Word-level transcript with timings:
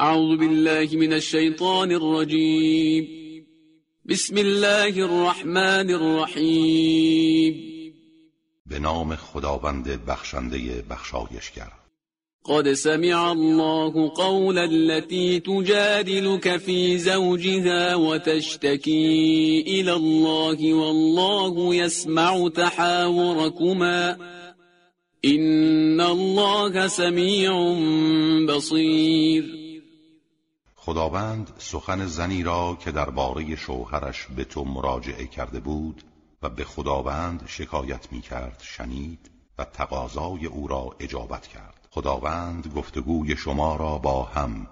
أعوذ 0.00 0.36
بالله 0.36 0.88
من 0.92 1.12
الشيطان 1.12 1.92
الرجيم. 1.92 3.06
بسم 4.04 4.38
الله 4.38 4.88
الرحمن 4.88 5.90
الرحيم. 5.90 7.54
به 8.66 8.78
نام 8.78 9.16
خداوند 9.16 10.00
بخشنده 10.08 10.84
بخشایشگر. 10.90 11.72
قد 12.44 12.72
سمع 12.72 13.32
الله 13.32 14.10
قول 14.14 14.58
التي 14.58 15.40
تجادلك 15.40 16.56
في 16.56 16.98
زوجها 16.98 17.94
وتشتكي 17.94 19.60
إلى 19.66 19.92
الله 19.92 20.74
والله 20.74 21.74
يسمع 21.74 22.48
تحاوركما. 22.48 24.16
إن 25.24 26.00
الله 26.00 26.86
سميع 26.86 27.78
بصير. 28.48 29.55
خداوند 30.86 31.52
سخن 31.58 32.06
زنی 32.06 32.42
را 32.42 32.76
که 32.80 32.92
درباره 32.92 33.56
شوهرش 33.56 34.26
به 34.26 34.44
تو 34.44 34.64
مراجعه 34.64 35.26
کرده 35.26 35.60
بود 35.60 36.04
و 36.42 36.48
به 36.48 36.64
خداوند 36.64 37.42
شکایت 37.46 38.12
می 38.12 38.20
کرد 38.20 38.60
شنید 38.64 39.30
و 39.58 39.64
تقاضای 39.64 40.46
او 40.46 40.68
را 40.68 40.96
اجابت 41.00 41.46
کرد. 41.46 41.88
خداوند 41.90 42.72
گفتگوی 42.76 43.36
شما 43.36 43.76
را 43.76 43.98
با 43.98 44.22
هم 44.22 44.66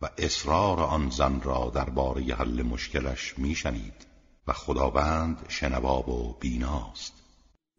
و 0.00 0.08
اصرار 0.18 0.80
آن 0.80 1.10
زن 1.10 1.40
را 1.40 1.70
درباره 1.74 2.22
حل 2.22 2.62
مشکلش 2.62 3.38
میشنید 3.38 4.06
و 4.46 4.52
خداوند 4.52 5.46
شنواب 5.48 6.08
و 6.08 6.36
بیناست 6.40 7.21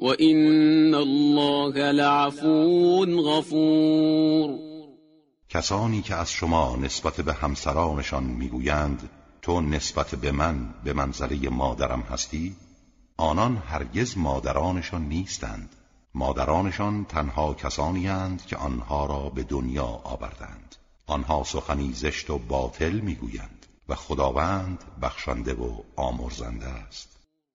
وَإِنَّ 0.00 0.94
الله 0.94 1.92
لعفو 1.92 3.06
غفور. 3.06 4.58
کسانی 5.48 6.02
که 6.02 6.14
از 6.14 6.32
شما 6.32 6.76
نسبت 6.76 7.20
به 7.20 7.32
همسرانشان 7.32 8.24
می‌گویند 8.24 9.10
تو 9.42 9.60
نسبت 9.60 10.14
به 10.14 10.32
من 10.32 10.74
به 10.84 10.92
منزله 10.92 11.48
مادرم 11.48 12.00
هستی؟ 12.00 12.56
آنان 13.16 13.56
هرگز 13.56 14.18
مادرانشان 14.18 15.08
نیستند. 15.08 15.68
مادرانشان 16.14 17.04
تنها 17.04 17.54
کسانی 17.54 18.06
هستند 18.06 18.46
که 18.46 18.56
آنها 18.56 19.06
را 19.06 19.30
به 19.30 19.42
دنیا 19.42 20.00
آوردند. 20.04 20.76
آنها 21.06 21.44
سخنی 21.44 21.92
زشت 21.92 22.30
و 22.30 22.38
باطل 22.38 22.92
می‌گویند 22.92 23.66
و 23.88 23.94
خداوند 23.94 24.84
بخشنده 25.02 25.54
و 25.54 25.70
آمرزنده 25.96 26.66
است. 26.66 27.17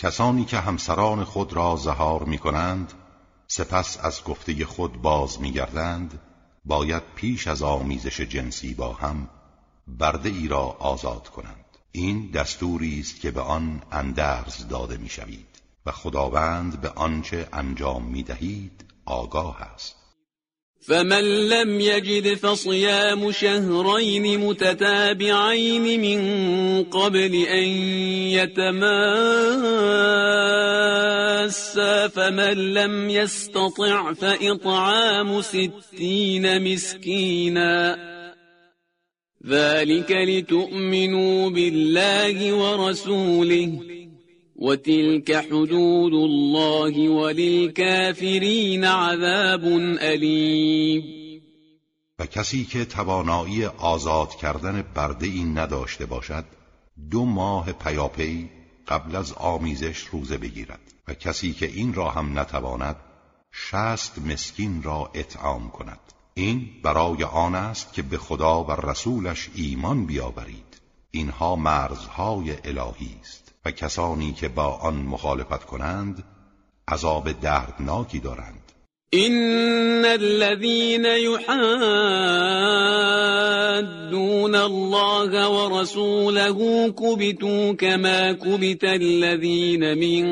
کسانی 0.00 0.44
که 0.44 0.58
همسران 0.58 1.24
خود 1.24 1.52
را 1.52 1.76
زهار 1.76 2.24
می 2.24 2.38
کنند 2.38 2.92
سپس 3.46 3.98
از 4.02 4.24
گفته 4.24 4.64
خود 4.64 5.02
باز 5.02 5.40
می 5.40 5.52
گردند 5.52 6.20
باید 6.64 7.02
پیش 7.14 7.46
از 7.48 7.62
آمیزش 7.62 8.20
جنسی 8.20 8.74
با 8.74 8.92
هم 8.92 9.28
برده 9.86 10.28
ای 10.28 10.48
را 10.48 10.62
آزاد 10.62 11.28
کنند. 11.28 11.64
این 11.92 12.30
دستوری 12.30 13.00
است 13.00 13.20
که 13.20 13.30
به 13.30 13.40
آن 13.40 13.82
اندرز 13.92 14.68
داده 14.68 14.96
می 14.96 15.08
شوید 15.08 15.62
و 15.86 15.92
خداوند 15.92 16.80
به 16.80 16.90
آنچه 16.90 17.48
انجام 17.52 18.04
می 18.04 18.22
دهید 18.22 18.84
آگاه 19.04 19.62
است. 19.62 19.99
فمن 20.80 21.48
لم 21.48 21.80
يجد 21.80 22.34
فصيام 22.34 23.32
شهرين 23.32 24.40
متتابعين 24.40 26.00
من 26.00 26.20
قبل 26.84 27.34
أن 27.34 27.68
يتماسا 28.32 28.88
فمن 32.08 32.74
لم 32.74 33.10
يستطع 33.10 34.12
فإطعام 34.12 35.42
ستين 35.42 36.72
مسكينا. 36.72 37.98
ذلك 39.46 40.12
لتؤمنوا 40.12 41.50
بالله 41.50 42.52
ورسوله. 42.52 43.99
وتلك 44.60 45.30
حدود 45.30 46.14
الله 46.14 47.08
وللكافرین 47.10 48.84
عذاب 48.84 49.64
علیم 50.00 51.20
و 52.18 52.26
کسی 52.26 52.64
که 52.64 52.84
توانایی 52.84 53.64
آزاد 53.64 54.34
کردن 54.34 54.84
برده 54.94 55.26
این 55.26 55.58
نداشته 55.58 56.06
باشد 56.06 56.44
دو 57.10 57.24
ماه 57.24 57.72
پیاپی 57.72 58.50
قبل 58.88 59.16
از 59.16 59.32
آمیزش 59.32 59.98
روزه 59.98 60.38
بگیرد. 60.38 60.80
و 61.08 61.14
کسی 61.14 61.52
که 61.52 61.66
این 61.66 61.94
را 61.94 62.10
هم 62.10 62.38
نتواند 62.38 62.96
شست 63.52 64.18
مسکین 64.18 64.82
را 64.82 65.10
اطعام 65.14 65.70
کند. 65.70 66.00
این 66.34 66.68
برای 66.82 67.24
آن 67.24 67.54
است 67.54 67.92
که 67.92 68.02
به 68.02 68.18
خدا 68.18 68.64
و 68.64 68.70
رسولش 68.70 69.50
ایمان 69.54 70.06
بیاورید. 70.06 70.80
اینها 71.10 71.56
مرزهای 71.56 72.56
الهی 72.64 73.16
است. 73.20 73.49
و 73.64 73.70
کسانی 73.70 74.32
که 74.32 74.48
با 74.48 74.66
آن 74.66 74.94
مخالفت 74.94 75.64
کنند 75.64 76.24
عذاب 76.88 77.32
دردناکی 77.32 78.20
دارند. 78.20 78.72
ان 79.12 80.04
الذين 80.04 81.04
يحادون 81.04 81.54
الله 84.54 85.48
ورسوله 85.48 86.88
كبتوا 86.90 87.72
كما 87.72 88.32
كبت 88.32 88.84
الذين 88.84 89.98
من 89.98 90.24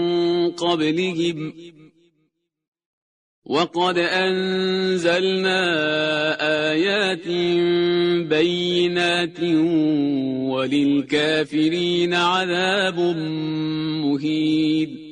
قبلهم 0.50 1.53
وقد 3.48 3.98
أنزلنا 3.98 5.60
آيات 6.70 7.28
بينات 8.28 9.41
وللكافرين 10.53 12.14
عذاب 12.14 12.98
مهید 14.04 15.08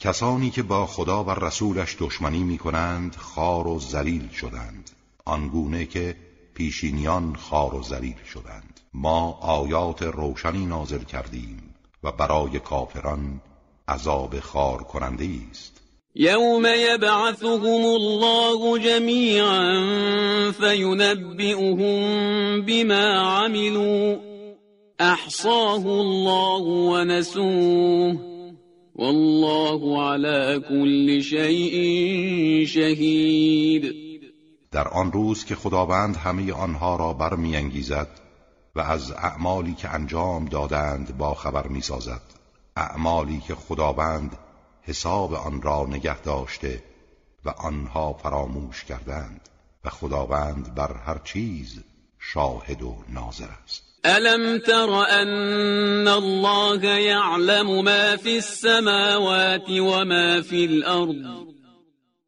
کسانی 0.00 0.50
که 0.50 0.62
با 0.62 0.86
خدا 0.86 1.24
و 1.24 1.30
رسولش 1.30 1.96
دشمنی 2.00 2.42
می 2.42 2.58
کنند 2.58 3.16
خار 3.16 3.66
و 3.66 3.78
زلیل 3.78 4.28
شدند. 4.28 4.90
آنگونه 5.24 5.86
که 5.86 6.16
پیشینیان 6.54 7.34
خار 7.34 7.74
و 7.74 7.82
زلیل 7.82 8.22
شدند. 8.32 8.80
ما 8.94 9.38
آیات 9.40 10.02
روشنی 10.02 10.66
نازل 10.66 11.04
کردیم 11.04 11.74
و 12.02 12.12
برای 12.12 12.58
کافران 12.58 13.40
عذاب 13.88 14.40
خار 14.40 14.82
کننده 14.82 15.28
است. 15.50 15.85
يوم 16.18 16.66
يبعثهم 16.66 17.84
الله 17.84 18.78
جميعا 18.78 19.82
فينبئهم 20.50 22.00
بما 22.62 23.20
عملوا 23.20 24.16
احصاه 25.00 25.84
الله 25.84 26.62
ونسوه 26.62 28.16
والله 28.94 30.02
على 30.02 30.62
كل 30.68 31.22
شيء 31.22 31.76
شهید 32.66 33.94
در 34.72 34.88
آن 34.88 35.12
روز 35.12 35.44
که 35.44 35.54
خداوند 35.54 36.16
همه 36.16 36.52
آنها 36.52 36.96
را 36.96 37.12
برمیانگیزد 37.12 38.08
و 38.74 38.80
از 38.80 39.12
اعمالی 39.12 39.74
که 39.74 39.94
انجام 39.94 40.44
دادند 40.44 41.16
با 41.18 41.34
خبر 41.34 41.66
می‌سازد 41.66 42.22
اعمالی 42.76 43.42
که 43.46 43.54
خداوند 43.54 44.36
حساب 44.86 45.34
آن 45.34 45.62
را 45.62 45.86
نگه 45.86 46.20
داشته 46.20 46.82
و 47.44 47.48
آنها 47.48 48.12
فراموش 48.12 48.84
کردند 48.84 49.48
و 49.84 49.90
خداوند 49.90 50.74
بر 50.74 50.92
هر 51.06 51.18
چیز 51.24 51.84
شاهد 52.18 52.82
و 52.82 52.96
ناظر 53.08 53.48
است. 53.64 53.82
ألم 54.04 54.58
تر 54.58 54.90
أن 55.22 56.08
الله 56.08 56.84
يعلم 56.84 57.84
ما 57.84 58.16
في 58.16 58.36
السماوات 58.36 59.70
وما 59.70 60.40
في 60.42 60.64
الأرض؟ 60.64 61.55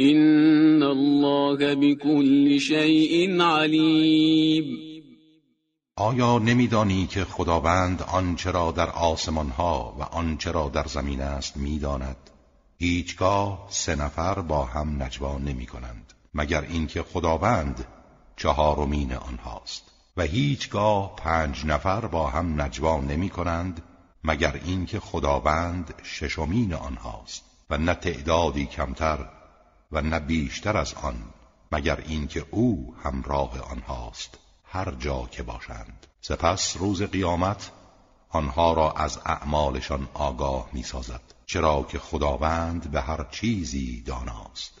إن 0.00 0.82
الله 0.82 1.74
بكل 1.74 2.58
شيء 2.60 3.42
علیم 3.42 4.90
آیا 5.96 6.38
نمیدانی 6.38 7.06
که 7.06 7.24
خداوند 7.24 8.02
آنچه 8.02 8.50
را 8.50 8.72
در 8.72 8.90
آسمان 8.90 9.48
ها 9.48 9.96
و 9.98 10.02
آنچه 10.02 10.52
را 10.52 10.68
در 10.68 10.84
زمین 10.86 11.20
است 11.20 11.56
می‌داند؟ 11.56 12.30
هیچگاه 12.78 13.66
سه 13.70 13.94
نفر 13.96 14.34
با 14.34 14.64
هم 14.64 15.02
نجوا 15.02 15.38
نمی 15.38 15.66
کنند 15.66 16.12
مگر 16.34 16.60
اینکه 16.60 17.02
خداوند 17.02 17.84
چهارمین 18.36 19.12
آنهاست. 19.12 19.82
و 20.16 20.22
هیچگاه 20.22 21.16
پنج 21.16 21.66
نفر 21.66 22.06
با 22.06 22.26
هم 22.26 22.62
نجوا 22.62 23.00
نمی 23.00 23.28
کنند 23.28 23.82
مگر 24.24 24.60
اینکه 24.64 25.00
خداوند 25.00 25.94
ششمین 26.02 26.74
آنهاست. 26.74 27.44
و 27.70 27.78
نه 27.78 27.94
تعدادی 27.94 28.66
کمتر 28.66 29.39
و 29.92 30.00
نه 30.00 30.20
بیشتر 30.20 30.76
از 30.76 30.94
آن 30.94 31.24
مگر 31.72 32.00
اینکه 32.06 32.46
او 32.50 32.94
همراه 33.02 33.60
آنهاست 33.60 34.38
هر 34.64 34.90
جا 34.90 35.28
که 35.30 35.42
باشند. 35.42 36.06
سپس 36.20 36.76
روز 36.76 37.02
قیامت 37.02 37.70
آنها 38.28 38.72
را 38.72 38.92
از 38.92 39.18
اعمالشان 39.26 40.08
آگاه 40.14 40.68
می 40.72 40.82
سازد 40.82 41.20
چرا 41.46 41.82
که 41.82 41.98
خداوند 41.98 42.90
به 42.90 43.00
هر 43.00 43.26
چیزی 43.30 44.02
داناست. 44.02 44.80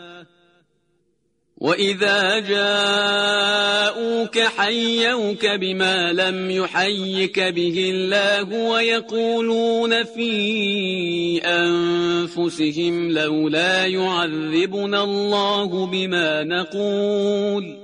وإذا 1.61 2.39
جاءوك 2.39 4.39
حيوك 4.39 5.45
بما 5.45 6.13
لم 6.13 6.51
يحيك 6.51 7.39
به 7.39 7.89
الله 7.93 8.69
ويقولون 8.69 10.03
في 10.03 11.41
أنفسهم 11.45 13.11
لولا 13.11 13.85
يعذبنا 13.85 15.03
الله 15.03 15.85
بما 15.85 16.43
نقول 16.43 17.77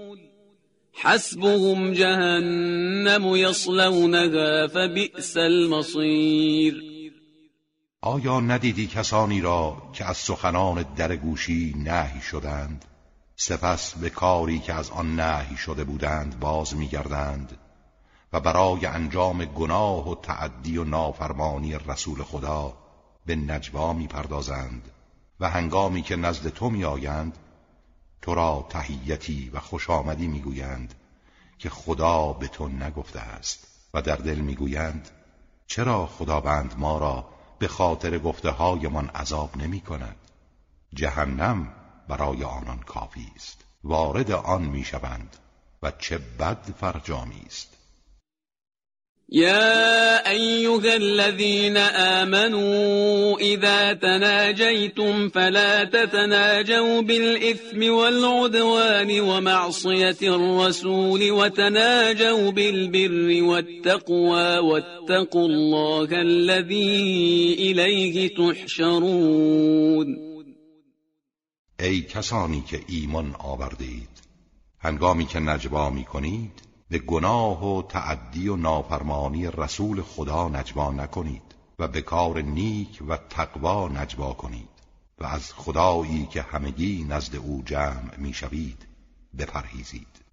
حسبهم 0.94 1.94
جهنم 1.94 3.36
يصلونها 3.36 4.68
فبئس 4.68 5.38
المصير 5.38 6.84
آیا 8.02 8.40
ندیدی 8.40 8.88
کسانی 8.88 9.42
را 9.42 9.78
که 9.94 10.06
از 10.06 10.18
سخنان 10.18 10.86
درگوشی 10.98 11.74
نهی 11.86 12.22
شدند؟ 12.22 12.86
سپس 13.40 13.96
به 13.96 14.10
کاری 14.10 14.60
که 14.60 14.74
از 14.74 14.90
آن 14.90 15.20
نهی 15.20 15.58
شده 15.58 15.84
بودند 15.84 16.40
باز 16.40 16.76
میگردند 16.76 17.58
و 18.34 18.40
برای 18.40 18.86
انجام 18.86 19.46
گناه 19.46 20.10
و 20.10 20.16
تعدی 20.16 20.78
و 20.78 20.84
نافرمانی 20.84 21.78
رسول 21.78 22.24
خدا 22.24 22.74
به 23.26 23.36
نجوا 23.36 23.94
می‌پردازند 23.94 24.92
و 25.40 25.50
هنگامی 25.50 26.02
که 26.02 26.16
نزد 26.16 26.50
تو 26.50 26.70
میآیند 26.70 27.38
تو 28.22 28.36
را 28.36 28.66
تهیتی 28.70 29.50
و 29.54 29.60
خوش 29.60 29.90
آمدی 29.90 30.28
می‌گویند 30.28 30.94
که 31.60 31.70
خدا 31.70 32.34
به 32.34 32.48
تو 32.48 32.68
نگفته 32.68 33.20
است 33.20 33.68
و 33.94 34.02
در 34.02 34.16
دل 34.16 34.40
می‌گویند 34.40 35.10
چرا 35.68 36.06
خداوند 36.06 36.76
ما 36.78 36.98
را 36.98 37.30
به 37.60 37.68
خاطر 37.68 38.18
گفته 38.18 38.50
هایمان 38.50 39.10
عذاب 39.10 39.58
نمی 39.58 39.82
کند 39.82 40.16
جهنم 40.94 41.74
برای 42.10 42.44
آنان 42.44 42.80
کافی 42.86 43.28
است. 43.36 43.66
وارد 43.84 44.32
آن 44.32 44.62
می‌شوند 44.62 45.36
و 45.84 45.92
چه 46.00 46.18
بد 46.40 46.64
فرجامی 46.80 47.42
است. 47.46 47.78
يا 49.30 50.30
أيها 50.30 50.96
الذين 50.96 51.78
آمنوا 51.78 53.38
إذا 53.40 53.94
تناجيتم 53.94 55.30
فلا 55.30 55.84
تتناجوا 55.84 57.02
بالإثم 57.02 57.94
والعدوان 57.94 59.20
ومعصية 59.20 60.18
الرسول 60.22 61.32
وتناجوا 61.32 62.52
بالبر 62.52 63.44
والتقوى 63.44 64.58
واتقوا 64.58 65.48
الله 65.48 66.22
الذي 66.22 67.56
إليه 67.60 68.36
تحشرون. 68.36 70.27
ای 71.80 72.02
کسانی 72.02 72.62
که 72.62 72.84
ایمان 72.88 73.36
آورده 73.40 73.86
اید 73.86 74.22
هنگامی 74.80 75.26
که 75.26 75.40
نجوا 75.40 75.90
می 75.90 76.04
کنید 76.06 76.62
به 76.90 77.00
گناه 77.00 77.78
و 77.78 77.82
تعدی 77.82 78.48
و 78.48 78.56
نافرمانی 78.56 79.48
رسول 79.48 80.02
خدا 80.02 80.50
نجوا 80.50 80.92
نکنید 80.92 81.56
و 81.80 81.88
به 81.88 82.02
کار 82.02 82.42
نیک 82.42 83.04
و 83.08 83.18
تقوا 83.18 83.88
نجوا 83.88 84.34
کنید 84.34 84.70
و 85.18 85.26
از 85.26 85.54
خدایی 85.54 86.26
که 86.26 86.42
همگی 86.42 87.06
نزد 87.10 87.36
او 87.36 87.64
جمع 87.66 88.18
می‌شوید 88.18 88.88
بپرهیزید. 89.38 90.27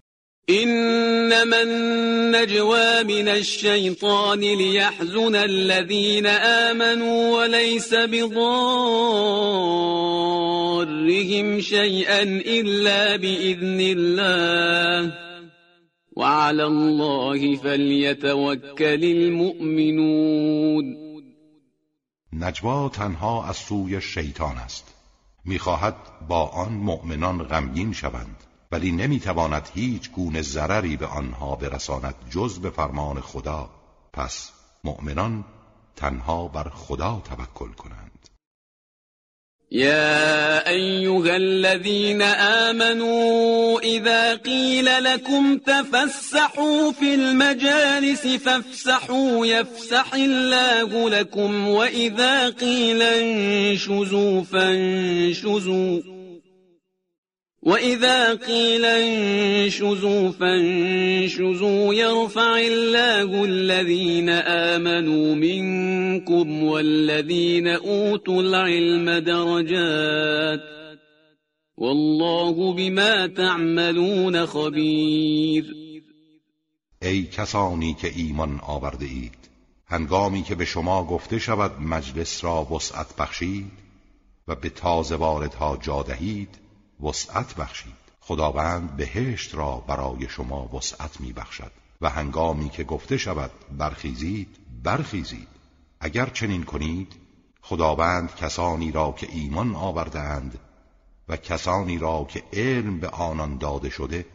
إنما 0.49 1.61
النجوى 1.61 3.03
من 3.03 3.27
الشيطان 3.27 4.39
ليحزن 4.39 5.35
الذين 5.35 6.25
آمنوا 6.25 7.37
وليس 7.37 7.93
بضارهم 7.93 8.41
شيئا 11.61 12.23
إلا 12.23 13.15
بإذن 13.15 13.79
الله. 13.79 15.13
وعلى 16.15 16.63
الله 16.63 17.55
فليتوكل 17.55 19.03
المؤمنون. 19.03 20.85
نجوا 22.33 22.89
تنها 22.89 23.49
از 23.49 23.55
سوی 23.55 24.01
شیطان 24.01 24.57
است. 24.57 24.93
می‌خواهد 25.45 25.95
با 26.29 26.45
آن 26.45 26.71
مؤمنان 26.71 27.43
غمگین 27.43 27.93
شوند. 27.93 28.35
ولی 28.71 28.91
نمی‌تواند 28.91 29.69
هیچ 29.73 30.11
گونه 30.11 30.41
ضرری 30.41 30.97
به 30.97 31.05
آنها 31.05 31.55
برساند 31.55 32.15
جز 32.29 32.59
به 32.59 32.69
فرمان 32.69 33.21
خدا. 33.21 33.69
پس 34.13 34.51
مؤمنان 34.83 35.45
تنها 35.95 36.47
بر 36.47 36.69
خدا 36.69 37.21
توکل 37.25 37.73
کنند. 37.73 38.29
يا 39.71 40.69
أيها 40.69 41.35
الذين 41.35 42.21
آمنوا 42.21 43.79
إذا 43.79 44.35
قيل 44.35 45.03
لكم 45.03 45.57
تفسحوا 45.57 46.91
في 46.91 47.15
المجالس 47.15 48.27
فافسحوا 48.27 49.45
يفسح 49.45 50.13
الله 50.13 51.09
لكم 51.09 51.67
وإذا 51.67 52.49
قيل 52.49 53.01
انشزوا 53.01 54.43
فانشزوا 54.43 56.14
وإذا 57.65 58.35
قيل 58.35 58.85
انشزوا 58.85 60.31
فانشزوا 60.31 61.93
يرفع 61.93 62.57
الله 62.57 63.45
الذين 63.45 64.29
آمنوا 64.29 65.35
منكم 65.35 66.63
والذين 66.63 67.67
أوتوا 67.67 68.41
العلم 68.41 69.19
درجات 69.19 70.59
والله 71.77 72.73
بما 72.73 73.27
تعملون 73.27 74.45
خبیر 74.45 75.75
ای 77.01 77.23
کسانی 77.23 77.93
که 77.93 78.11
ایمان 78.15 78.59
آورده 78.63 79.05
اید 79.05 79.49
هنگامی 79.87 80.43
که 80.43 80.55
به 80.55 80.65
شما 80.65 81.03
گفته 81.03 81.39
شود 81.39 81.71
مجلس 81.81 82.43
را 82.43 82.63
وسعت 82.63 83.15
بخشید 83.15 83.71
و 84.47 84.55
به 84.55 84.69
تازه 84.69 85.15
واردها 85.15 85.77
جا 85.81 86.03
دهید 86.03 86.64
وسعت 87.03 87.55
بخشید. 87.55 88.05
خداوند 88.21 88.95
بهشت 88.95 89.55
را 89.55 89.75
برای 89.77 90.29
شما 90.29 90.75
وسعت 90.75 91.21
می 91.21 91.33
بخشد 91.33 91.71
و 92.01 92.09
هنگامی 92.09 92.69
که 92.69 92.83
گفته 92.83 93.17
شود 93.17 93.51
برخیزید 93.77 94.57
برخیزید. 94.83 95.47
اگر 95.99 96.25
چنین 96.25 96.63
کنید 96.63 97.15
خداوند 97.61 98.35
کسانی 98.35 98.91
را 98.91 99.11
که 99.11 99.27
ایمان 99.31 99.75
آوردهاند 99.75 100.59
و 101.27 101.37
کسانی 101.37 101.97
را 101.97 102.25
که 102.29 102.43
علم 102.53 102.99
به 102.99 103.07
آنان 103.07 103.57
داده 103.57 103.89
شده 103.89 104.25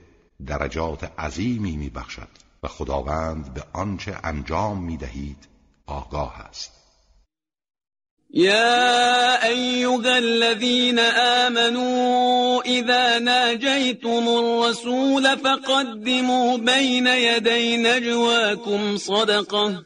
درجات 0.47 1.21
عظیمی 1.21 1.77
میبخشد 1.77 2.29
و 2.63 2.69
خداوند 2.69 3.55
به 3.55 3.65
آنچه 3.73 4.19
انجام 4.25 4.83
می‌دهید 4.83 5.49
آگاه 5.87 6.41
است. 6.41 6.80
يا 8.35 9.47
أيها 9.49 10.19
الذين 10.19 10.99
آمنوا 10.99 12.63
إذا 12.63 13.19
ناجيتم 13.19 14.29
الرسول 14.29 15.39
فقدموا 15.39 16.57
بين 16.57 17.07
يدي 17.07 17.77
نجواكم 17.77 18.97
صدقة. 18.97 19.85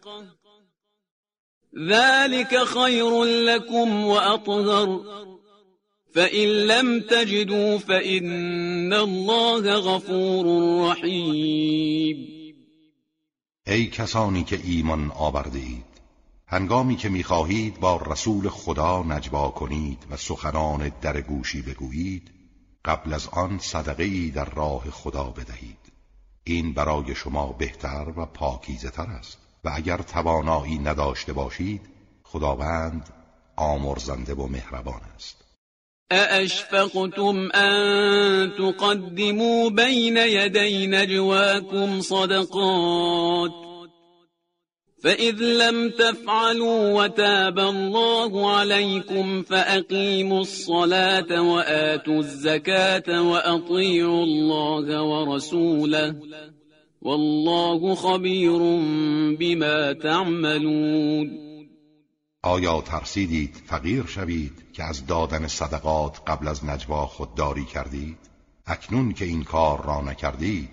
ذلك 1.88 2.64
خير 2.64 3.24
لكم 3.24 4.04
وأطهر. 4.04 5.00
فإن 6.14 6.48
لم 6.48 7.00
تجدوا 7.00 7.78
فإن 7.78 8.92
الله 8.92 9.74
غفور 9.74 10.46
رحیم 10.90 12.16
ای 13.66 13.86
کسانی 13.86 14.44
که 14.44 14.60
ایمان 14.64 15.10
اید 15.10 15.93
هنگامی 16.46 16.96
که 16.96 17.08
می‌خواهید 17.08 17.80
با 17.80 17.96
رسول 17.96 18.48
خدا 18.48 19.02
نجوا 19.02 19.48
کنید 19.48 20.06
و 20.10 20.16
سخنان 20.16 20.92
در 21.00 21.20
گوشی 21.20 21.62
بگویید 21.62 22.30
قبل 22.84 23.12
از 23.12 23.28
آن 23.28 23.58
صدقه 23.58 24.04
ای 24.04 24.30
در 24.30 24.44
راه 24.44 24.90
خدا 24.90 25.24
بدهید. 25.24 25.78
این 26.44 26.74
برای 26.74 27.14
شما 27.14 27.46
بهتر 27.46 28.12
و 28.16 28.26
پاکیزه 28.26 28.90
تر 28.90 29.06
است. 29.06 29.38
و 29.64 29.70
اگر 29.74 29.96
توانایی 29.96 30.78
نداشته 30.78 31.32
باشید 31.32 31.80
خداوند 32.24 33.08
آمرزنده 33.56 34.34
و 34.34 34.46
مهربان 34.46 35.00
است. 35.14 35.44
ااشفقتم 36.10 37.48
ان 37.54 38.50
تقدموا 38.58 39.70
بین 39.70 40.16
یدی 40.16 40.86
نجواكم 40.86 42.00
صدقات 42.00 43.50
فإذ 45.04 45.34
لم 45.40 45.90
تفعلوا 45.90 47.02
وتاب 47.02 47.58
الله 47.58 48.56
عليكم 48.56 49.42
فأقيموا 49.42 50.40
الصلاة 50.40 51.42
وآتوا 51.42 52.18
الزكاة 52.18 53.22
وأطيعوا 53.22 54.22
الله 54.22 55.02
ورسوله 55.02 56.14
والله 57.02 57.94
خبير 57.94 58.58
بما 59.38 59.92
تعملون 59.92 61.40
آیا 62.42 62.80
ترسیدید 62.80 63.62
فقیر 63.66 64.06
شوید 64.06 64.52
که 64.72 64.84
از 64.84 65.06
دادن 65.06 65.46
صدقات 65.46 66.20
قبل 66.26 66.48
از 66.48 66.64
نجوا 66.64 67.06
خودداری 67.06 67.64
کردید؟ 67.64 68.18
اکنون 68.66 69.12
که 69.12 69.24
این 69.24 69.44
کار 69.44 69.84
را 69.84 70.00
نکردید 70.00 70.70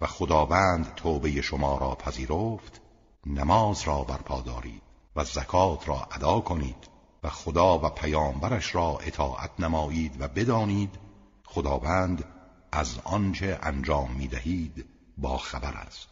و 0.00 0.06
خداوند 0.06 0.94
توبه 0.96 1.42
شما 1.42 1.78
را 1.78 1.94
پذیرفت 1.94 2.83
نماز 3.26 3.82
را 3.82 4.02
برپا 4.02 4.40
دارید 4.40 4.82
و 5.16 5.24
زکات 5.24 5.88
را 5.88 6.08
ادا 6.12 6.40
کنید 6.40 6.88
و 7.22 7.28
خدا 7.28 7.78
و 7.78 7.88
پیامبرش 7.88 8.74
را 8.74 8.98
اطاعت 9.06 9.50
نمایید 9.58 10.12
و 10.20 10.28
بدانید 10.28 10.90
خداوند 11.46 12.24
از 12.72 12.98
آنچه 13.04 13.58
انجام 13.62 14.10
می‌دهید 14.18 14.84
با 15.18 15.38
خبر 15.38 15.74
است. 15.86 16.08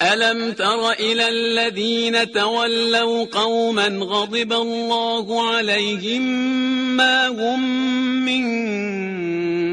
الم 0.00 0.52
تر 0.52 0.94
الى 0.98 1.22
الذين 1.22 2.24
تولوا 2.24 3.24
قوما 3.24 4.06
غضب 4.06 4.52
الله 4.52 5.56
عليهم 5.56 6.22
ما 6.96 7.26
هم 7.26 7.60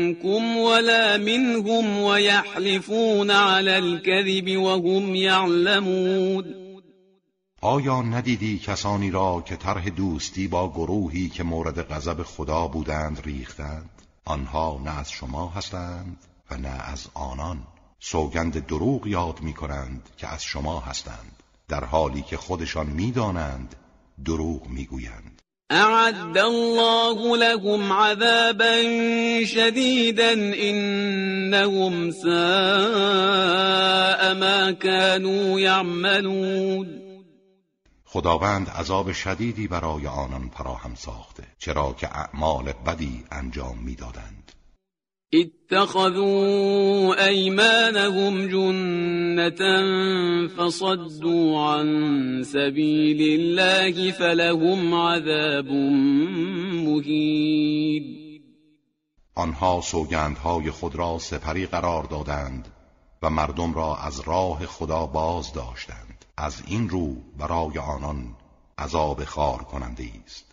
منكم 0.09 0.57
ولا 0.57 1.17
منهم 1.17 2.01
ويحلفون 2.01 3.31
على 3.31 3.77
الكذب 3.77 4.57
وهم 4.57 5.15
يعلمون. 5.15 6.45
آیا 7.61 8.01
ندیدی 8.01 8.59
کسانی 8.59 9.11
را 9.11 9.43
که 9.45 9.55
طرح 9.55 9.89
دوستی 9.89 10.47
با 10.47 10.69
گروهی 10.69 11.29
که 11.29 11.43
مورد 11.43 11.81
غضب 11.81 12.23
خدا 12.23 12.67
بودند 12.67 13.21
ریختند؟ 13.25 13.89
آنها 14.25 14.81
نه 14.85 14.99
از 14.99 15.11
شما 15.11 15.49
هستند 15.49 16.17
و 16.51 16.57
نه 16.57 16.91
از 16.91 17.07
آنان. 17.13 17.63
سوگند 17.99 18.65
دروغ 18.65 19.07
یاد 19.07 19.41
می 19.41 19.53
کنند 19.53 20.09
که 20.17 20.27
از 20.27 20.43
شما 20.43 20.79
هستند. 20.79 21.43
در 21.67 21.83
حالی 21.83 22.21
که 22.21 22.37
خودشان 22.37 22.87
می‌دانند 22.87 23.75
دروغ 24.25 24.67
می‌گویند. 24.67 25.38
اعد 25.71 26.37
الله 26.37 27.37
لهم 27.37 27.93
عذابا 27.93 28.81
شديدا 29.45 30.33
انهم 30.33 32.11
ساء 32.11 32.29
ما 34.33 34.71
كانوا 34.71 35.59
يعملون. 35.59 36.99
خداوند 38.05 38.69
عذاب 38.69 39.11
شدیدی 39.11 39.67
برای 39.67 40.07
آنان 40.07 40.49
فراهم 40.49 40.95
ساخته 40.95 41.43
چرا 41.59 41.95
که 41.99 42.07
اعمال 42.07 42.73
بدی 42.73 43.23
انجام 43.31 43.77
می‌دادند. 43.77 44.48
اتخذوا 45.33 47.25
ايمانهم 47.25 48.47
جنة 48.47 49.61
فصدوا 50.47 51.69
عن 51.69 52.43
سبيل 52.43 53.39
الله 53.39 54.11
فلهم 54.11 54.93
عذاب 54.93 55.67
مهین 56.85 58.19
آنها 59.35 59.81
سوگندهای 59.81 60.71
خود 60.71 60.95
را 60.95 61.19
سپری 61.19 61.65
قرار 61.65 62.03
دادند 62.03 62.67
و 63.21 63.29
مردم 63.29 63.73
را 63.73 63.95
از 63.95 64.19
راه 64.19 64.65
خدا 64.65 65.05
باز 65.05 65.53
داشتند. 65.53 66.25
از 66.37 66.63
این 66.67 66.89
رو 66.89 67.15
برای 67.37 67.77
آنان 67.77 68.35
عذاب 68.77 69.23
خار 69.23 69.57
کننده 69.57 70.03
است. 70.25 70.45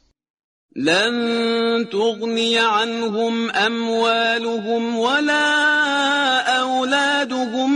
لن 0.76 1.88
تغني 1.92 2.58
عنهم 2.58 3.50
اموالهم 3.50 4.98
ولا 4.98 6.60
اولادهم 6.60 7.70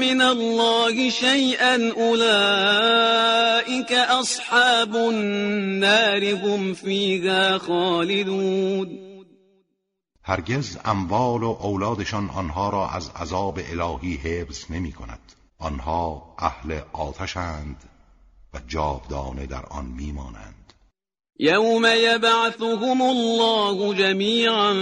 من 0.00 0.20
الله 0.20 1.10
شيئا. 1.10 1.92
اولئك 1.92 3.92
اصحاب 3.92 4.96
النار 4.96 6.34
هم 6.34 6.74
فيها 6.74 7.58
خالدون. 7.58 9.10
هرگز 10.24 10.78
اموال 10.84 11.42
و 11.42 11.56
اولادشان 11.60 12.30
آنها 12.30 12.70
را 12.70 12.88
از 12.88 13.10
عذاب 13.16 13.58
الهی 13.58 14.16
حفظ 14.16 14.70
نمی 14.70 14.92
کند. 14.92 15.32
آنها 15.58 16.34
اهل 16.38 16.80
آتشند 16.92 17.76
و 18.54 18.60
جاودانه 18.68 19.46
در 19.46 19.66
آن 19.70 19.84
میمانند 19.84 20.59
يوم 21.42 21.86
يبعثهم 21.86 23.02
الله 23.02 23.94
جميعا 23.94 24.72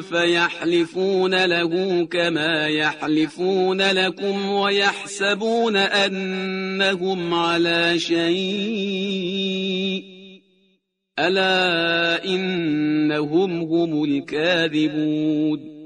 فيحلفون 0.00 1.44
له 1.44 2.04
كما 2.06 2.66
يحلفون 2.66 3.82
لكم 3.82 4.48
ويحسبون 4.48 5.76
أنهم 5.76 7.34
على 7.34 7.98
شيء 7.98 8.18
ألا 11.18 12.24
إنهم 12.24 13.60
هم 13.62 14.04
الكاذبون 14.04 15.78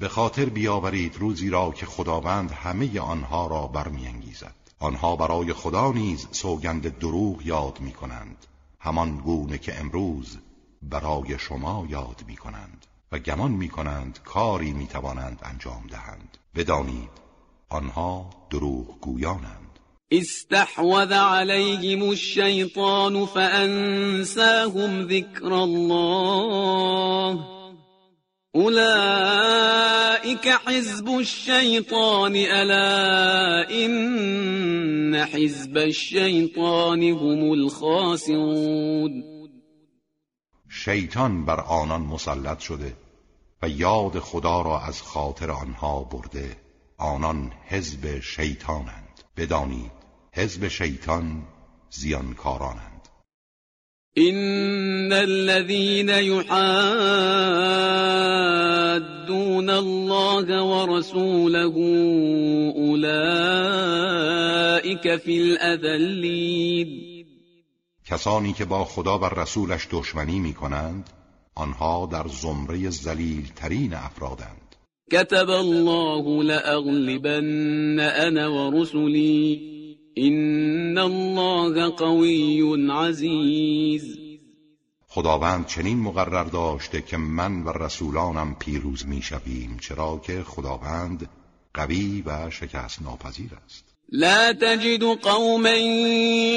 به 0.00 0.08
خاطر 0.08 0.44
بیاورید 0.44 1.16
روزی 1.18 1.50
را 1.50 1.74
که 1.76 1.86
خداوند 1.86 2.50
همه 2.50 3.00
آنها 3.00 3.46
را 3.46 3.66
برمیانگیزد. 3.66 4.54
آنها 4.78 5.16
برای 5.16 5.52
خدا 5.52 5.92
نیز 5.92 6.28
سوگند 6.30 6.98
دروغ 6.98 7.46
یاد 7.46 7.80
می 7.80 7.92
کنند 7.92 8.53
همان 8.84 9.16
گونه 9.16 9.58
که 9.58 9.80
امروز 9.80 10.38
برای 10.82 11.38
شما 11.38 11.86
یاد 11.90 12.24
می 12.26 12.36
کنند 12.36 12.86
و 13.12 13.18
گمان 13.18 13.50
می 13.50 13.68
کنند 13.68 14.18
کاری 14.24 14.72
می 14.72 14.86
توانند 14.86 15.38
انجام 15.42 15.86
دهند. 15.90 16.38
بدانید 16.54 17.10
آنها 17.68 18.30
دروغ 18.50 19.00
گویانند 19.00 19.78
استحوذ 20.10 21.12
عليهم 21.12 22.08
الشيطان 22.08 23.26
فأنساهم 23.26 25.08
ذكر 25.08 25.52
الله. 25.52 27.38
أولئك 28.56 30.48
حزب 30.48 31.08
الشيطان 31.08 32.36
ألا 32.36 33.70
إن 33.70 35.24
حزب 35.24 35.76
الشيطان 35.76 37.02
هم 37.02 37.52
الخاسرون. 37.52 39.24
شیطان 40.70 41.44
بر 41.44 41.60
آنان 41.60 42.00
مسلط 42.00 42.58
شده 42.58 42.96
و 43.62 43.68
یاد 43.68 44.18
خدا 44.18 44.62
را 44.62 44.80
از 44.80 45.02
خاطر 45.02 45.50
آنها 45.50 46.04
برده. 46.04 46.56
آنان 46.98 47.52
حزب 47.66 48.20
شیطانند. 48.20 49.20
بدانید 49.36 49.92
حزب 50.32 50.68
شیطان 50.68 51.42
زیانکارانند. 51.90 52.93
إن 54.18 55.12
الذين 55.12 56.08
يحادون 56.08 56.54
الله 59.70 60.62
ورسوله 60.62 61.74
أولئك 62.76 63.16
في 65.16 65.38
الأذلين 65.40 67.14
کسانی 68.06 68.52
که 68.52 68.64
با 68.64 68.84
خدا 68.84 69.18
و 69.18 69.24
رسولش 69.24 69.88
دشمنی 69.90 70.40
می 70.40 70.54
کنند 70.54 71.10
آنها 71.54 72.08
در 72.12 72.28
زمره 72.28 72.90
زلیل 72.90 73.52
ترین 73.56 73.94
افرادند. 73.94 74.76
كتب 75.10 75.50
الله 75.50 76.42
لأغلبن 76.42 78.00
أنا 78.00 78.48
ورسلي. 78.48 79.73
این 80.14 80.98
الله 80.98 81.88
قوی 81.90 82.90
عزیز 82.90 84.18
خداوند 85.08 85.66
چنین 85.66 85.98
مقرر 85.98 86.44
داشته 86.44 87.02
که 87.02 87.16
من 87.16 87.62
و 87.62 87.68
رسولانم 87.68 88.56
پیروز 88.58 89.06
می‌شویم 89.06 89.78
چرا 89.80 90.20
که 90.26 90.42
خداوند 90.42 91.28
قوی 91.74 92.22
و 92.26 92.50
شکست 92.50 93.02
ناپذیر 93.02 93.50
است 93.64 93.84
لا 94.12 94.52
تجد 94.52 95.02
قوما 95.02 95.76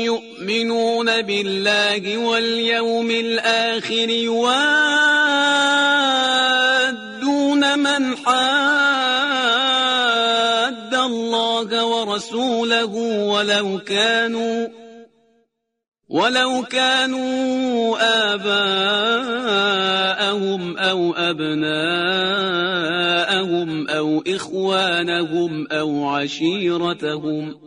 يؤمنون 0.05 1.21
بالله 1.21 2.17
واليوم 2.17 3.09
الآخر 3.09 4.09
يوادون 4.09 4.55
من 7.75 8.15
حاد 8.25 8.96
ورسوله 12.17 12.95
ولو 13.29 13.79
كانوا 13.79 14.67
ولو 16.09 16.63
كانوا 16.69 17.97
آباءهم 18.33 19.67
أو 20.77 21.13
أبناءهم 21.13 21.77
أو 23.89 24.23
إخوانهم 24.27 25.67
أو 25.71 26.05
عشيرتهم 26.05 27.66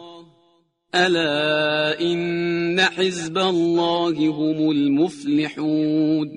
الا 0.93 1.91
این 1.99 2.79
حزب 2.79 3.37
الله 3.37 4.33
هم 4.33 4.67
المفلحون. 4.67 6.29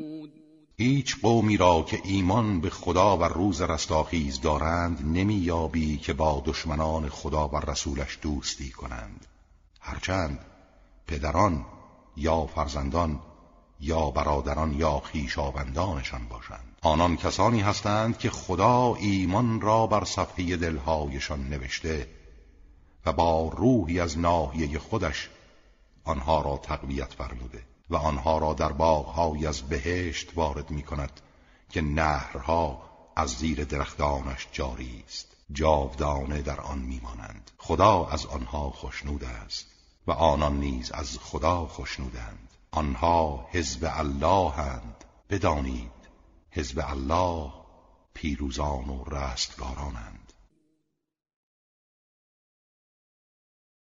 هیچ 0.76 1.16
قومی 1.22 1.56
را 1.56 1.82
که 1.88 2.00
ایمان 2.04 2.60
به 2.60 2.70
خدا 2.70 3.16
و 3.16 3.24
روز 3.24 3.62
رستاخیز 3.62 4.40
دارند 4.40 5.02
نمییابی 5.04 5.96
که 5.96 6.12
با 6.12 6.42
دشمنان 6.46 7.08
خدا 7.08 7.48
و 7.48 7.56
رسولش 7.70 8.18
دوستی 8.22 8.70
کنند. 8.70 9.26
هرچند 9.80 10.38
پدران 11.06 11.66
یا 12.16 12.46
فرزندان 12.46 13.20
یا 13.80 14.10
برادران 14.10 14.72
یا 14.72 15.02
خیشاوندانشان 15.04 16.28
باشند. 16.28 16.76
آنان 16.82 17.16
کسانی 17.16 17.60
هستند 17.60 18.18
که 18.18 18.30
خدا 18.30 18.94
ایمان 18.94 19.60
را 19.60 19.86
بر 19.86 20.04
صفحه 20.04 20.56
دلهایشان 20.56 21.48
نوشته 21.48 22.06
و 23.06 23.12
با 23.12 23.48
روحی 23.48 24.00
از 24.00 24.18
ناحیه 24.18 24.78
خودش 24.78 25.30
آنها 26.04 26.42
را 26.42 26.56
تقویت 26.56 27.12
فرموده 27.12 27.62
و 27.90 27.96
آنها 27.96 28.38
را 28.38 28.54
در 28.54 28.72
باغهایی 28.72 29.46
از 29.46 29.62
بهشت 29.62 30.32
وارد 30.34 30.70
می 30.70 30.82
کند 30.82 31.20
که 31.70 31.80
نهرها 31.80 32.82
از 33.16 33.30
زیر 33.30 33.64
درختانش 33.64 34.48
جاری 34.52 35.04
است. 35.06 35.36
جاودانه 35.52 36.42
در 36.42 36.60
آن 36.60 36.78
میمانند. 36.78 37.50
خدا 37.58 38.06
از 38.06 38.26
آنها 38.26 38.70
خوشنود 38.70 39.24
است 39.24 39.66
و 40.06 40.12
آنان 40.12 40.60
نیز 40.60 40.90
از 40.90 41.18
خدا 41.18 41.66
خوشنودند 41.66 42.48
آنها 42.70 43.48
حزب 43.50 43.90
الله 43.94 44.50
هند 44.50 45.04
بدانید 45.30 45.90
حزب 46.50 46.84
الله 46.86 47.52
پیروزان 48.14 48.88
و 48.88 49.04
رستگارانند. 49.04 50.23